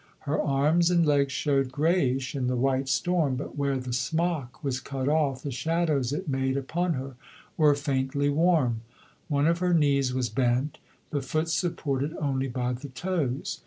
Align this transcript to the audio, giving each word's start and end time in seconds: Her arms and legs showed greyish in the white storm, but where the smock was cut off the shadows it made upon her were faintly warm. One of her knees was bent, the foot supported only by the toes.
Her 0.21 0.41
arms 0.41 0.89
and 0.89 1.05
legs 1.05 1.31
showed 1.31 1.71
greyish 1.71 2.33
in 2.33 2.47
the 2.47 2.55
white 2.55 2.89
storm, 2.89 3.35
but 3.35 3.55
where 3.55 3.77
the 3.77 3.93
smock 3.93 4.63
was 4.63 4.79
cut 4.79 5.07
off 5.07 5.43
the 5.43 5.51
shadows 5.51 6.11
it 6.11 6.27
made 6.27 6.57
upon 6.57 6.93
her 6.93 7.17
were 7.55 7.75
faintly 7.75 8.27
warm. 8.31 8.81
One 9.27 9.45
of 9.45 9.59
her 9.59 9.75
knees 9.75 10.11
was 10.11 10.27
bent, 10.29 10.79
the 11.11 11.21
foot 11.21 11.49
supported 11.49 12.17
only 12.19 12.47
by 12.47 12.73
the 12.73 12.89
toes. 12.89 13.59